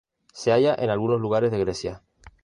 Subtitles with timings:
[0.33, 2.01] Se halla en algunos lugares de Grecia.